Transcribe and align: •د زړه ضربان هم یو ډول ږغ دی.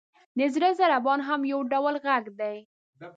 •د 0.37 0.39
زړه 0.53 0.69
ضربان 0.79 1.19
هم 1.27 1.41
یو 1.51 1.59
ډول 1.71 1.95
ږغ 2.05 2.25
دی. 2.39 2.57